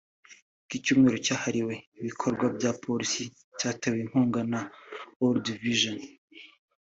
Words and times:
Iki 0.65 0.77
cyumweru 0.83 1.17
cyahariwe 1.25 1.73
ibikorwa 1.99 2.45
bya 2.55 2.71
Polisi 2.83 3.23
cyatewe 3.59 3.97
inkunga 4.03 4.41
na 4.51 4.61
World 5.19 5.45
Vision 5.63 5.99